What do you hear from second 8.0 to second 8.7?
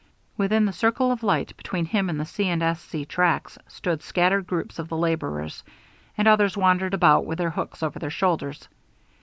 shoulders.